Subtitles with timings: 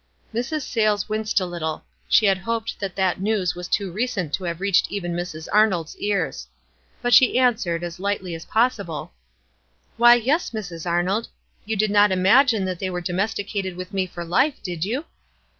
[0.33, 0.61] Mrs.
[0.63, 1.85] Sayles winced a little.
[2.09, 5.47] She had hoped that that news was too recent to have reached even Mrs.
[5.53, 6.47] Arnold's ears.
[7.03, 9.11] But she answered, as lightly as possible,—
[9.97, 10.89] "Why, yes, Mrs.
[10.89, 11.27] Arnold;
[11.65, 15.05] you did not imagine that they were domesticated with me for life, did you?"